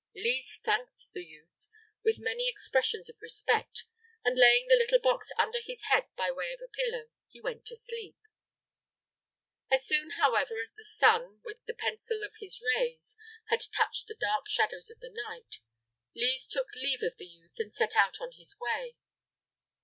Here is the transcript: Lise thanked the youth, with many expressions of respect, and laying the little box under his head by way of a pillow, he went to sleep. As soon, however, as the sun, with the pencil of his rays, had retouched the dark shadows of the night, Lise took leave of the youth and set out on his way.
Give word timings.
Lise 0.15 0.59
thanked 0.65 1.05
the 1.13 1.23
youth, 1.23 1.69
with 2.03 2.17
many 2.17 2.49
expressions 2.49 3.07
of 3.07 3.21
respect, 3.21 3.85
and 4.25 4.35
laying 4.35 4.67
the 4.67 4.75
little 4.75 4.97
box 4.97 5.29
under 5.37 5.59
his 5.61 5.83
head 5.91 6.07
by 6.15 6.31
way 6.31 6.51
of 6.53 6.59
a 6.59 6.67
pillow, 6.69 7.09
he 7.29 7.39
went 7.39 7.67
to 7.67 7.75
sleep. 7.75 8.17
As 9.69 9.85
soon, 9.85 10.13
however, 10.19 10.57
as 10.57 10.71
the 10.71 10.85
sun, 10.97 11.39
with 11.45 11.63
the 11.67 11.75
pencil 11.75 12.23
of 12.23 12.33
his 12.39 12.63
rays, 12.75 13.15
had 13.49 13.61
retouched 13.61 14.07
the 14.07 14.17
dark 14.19 14.49
shadows 14.49 14.89
of 14.89 14.99
the 15.01 15.11
night, 15.27 15.59
Lise 16.15 16.47
took 16.47 16.73
leave 16.73 17.03
of 17.03 17.17
the 17.17 17.27
youth 17.27 17.59
and 17.59 17.71
set 17.71 17.95
out 17.95 18.19
on 18.19 18.31
his 18.31 18.57
way. 18.59 18.97